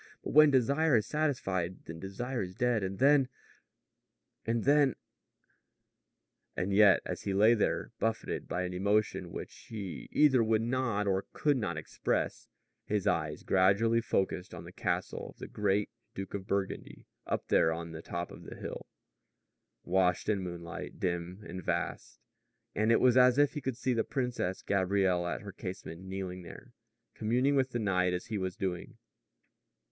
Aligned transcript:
But 0.23 0.31
when 0.33 0.49
desire 0.49 0.95
is 0.97 1.05
satisfied, 1.05 1.85
then 1.85 1.99
desire 1.99 2.41
is 2.41 2.55
dead, 2.55 2.81
and 2.81 2.97
then 2.97 3.29
and 4.47 4.63
then" 4.63 4.95
And 6.57 6.73
yet, 6.73 7.03
as 7.05 7.21
he 7.21 7.35
lay 7.35 7.53
there, 7.53 7.91
buffeted 7.99 8.47
by 8.47 8.63
an 8.63 8.73
emotion 8.73 9.31
which 9.31 9.55
he 9.69 10.09
either 10.11 10.43
would 10.43 10.63
not 10.63 11.05
or 11.05 11.27
could 11.33 11.55
not 11.55 11.77
express, 11.77 12.47
his 12.87 13.05
eyes 13.05 13.43
gradually 13.43 14.01
focused 14.01 14.55
on 14.55 14.63
the 14.63 14.71
castle 14.71 15.29
of 15.29 15.37
the 15.37 15.47
great 15.47 15.91
Duke 16.15 16.33
of 16.33 16.47
Burgundy 16.47 17.05
up 17.27 17.49
there 17.49 17.71
on 17.71 17.93
top 18.01 18.31
of 18.31 18.41
the 18.41 18.55
hill 18.55 18.87
washed 19.83 20.27
in 20.29 20.41
moonlight, 20.41 20.99
dim 20.99 21.43
and 21.47 21.63
vast; 21.63 22.17
and 22.73 22.91
it 22.91 22.99
was 22.99 23.17
as 23.17 23.37
if 23.37 23.53
he 23.53 23.61
could 23.61 23.77
see 23.77 23.93
the 23.93 24.03
Princess 24.03 24.63
Gabrielle 24.63 25.27
at 25.27 25.41
her 25.41 25.51
casement, 25.51 26.01
kneeling 26.01 26.41
there, 26.41 26.73
communing 27.13 27.55
with 27.55 27.69
the 27.69 27.77
night 27.77 28.13
as 28.13 28.25
he 28.25 28.39
was 28.39 28.55
doing. 28.55 28.97